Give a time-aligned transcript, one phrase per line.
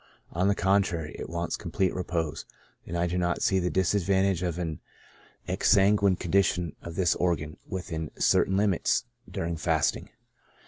[0.31, 2.47] On the contrary, it wants complete repose,
[2.87, 4.79] and I do not see the disadvantage of an
[5.47, 10.09] exsanguined condition of this organ, within certain limits, during fasting.